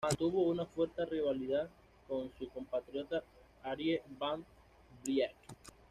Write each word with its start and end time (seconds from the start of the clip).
Mantuvo 0.03 0.47
una 0.49 0.65
fuerte 0.65 1.05
rivalidad 1.05 1.69
con 2.07 2.31
su 2.39 2.49
compatriota 2.49 3.23
Arie 3.61 4.01
van 4.17 4.43
Vliet. 5.05 5.35